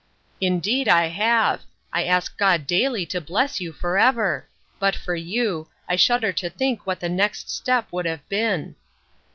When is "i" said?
0.89-1.09, 1.93-2.05, 5.87-5.95